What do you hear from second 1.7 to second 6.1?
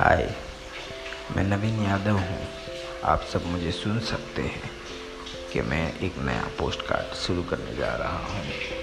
यादव हूँ। आप सब मुझे सुन सकते हैं कि मैं